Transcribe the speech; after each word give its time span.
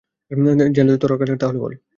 Jazz, 0.31 0.69
যদি 0.77 0.93
তোর 0.97 1.09
টাকা 1.11 1.23
লাগে 1.23 1.41
তাহলে 1.41 1.59
বল। 1.59 1.73